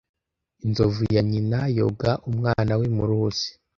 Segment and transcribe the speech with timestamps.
[0.65, 3.47] Inzovu ya nyina yoga umwana we mu ruzi.